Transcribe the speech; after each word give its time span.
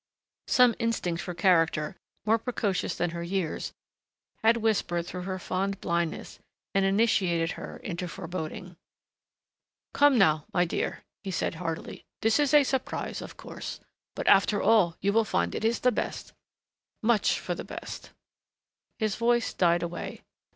Some 0.47 0.73
instinct 0.79 1.21
for 1.21 1.35
character, 1.35 1.95
more 2.25 2.39
precocious 2.39 2.95
than 2.95 3.11
her 3.11 3.21
years, 3.21 3.71
had 4.43 4.57
whispered 4.57 5.05
through 5.05 5.21
her 5.21 5.37
fond 5.37 5.79
blindness, 5.79 6.39
and 6.73 6.83
initiated 6.83 7.51
her 7.51 7.77
into 7.77 8.07
foreboding. 8.07 8.77
"Come 9.93 10.17
now, 10.17 10.47
my 10.51 10.65
dear," 10.65 11.03
he 11.23 11.29
said 11.29 11.53
heartily, 11.53 12.03
"this 12.21 12.39
is 12.39 12.51
a 12.51 12.63
surprise, 12.63 13.21
of 13.21 13.37
course, 13.37 13.79
but 14.15 14.27
after 14.27 14.59
all 14.59 14.95
you 15.01 15.13
will 15.13 15.23
find 15.23 15.53
it 15.53 15.63
is 15.63 15.77
for 15.77 15.83
the 15.83 15.91
best 15.91 16.33
much 17.03 17.39
for 17.39 17.53
the 17.53 17.63
best" 17.63 18.09
His 18.97 19.15
voice 19.15 19.53
died 19.53 19.83
away. 19.83 20.23